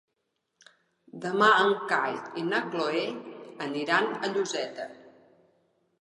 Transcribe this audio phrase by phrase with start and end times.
[1.25, 3.05] Demà en Cai i na Cloè
[3.69, 4.93] aniran a Lloseta.